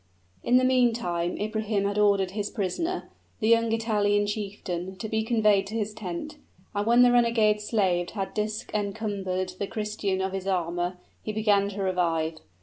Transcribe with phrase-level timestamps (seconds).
[0.43, 5.67] In the meantime Ibrahim had ordered his prisoner, the young Italian chieftain, to be conveyed
[5.67, 6.37] to his tent;
[6.73, 11.83] and when the renegade's slaves had disencumbered the Christian of his armor, he began to
[11.83, 12.39] revive.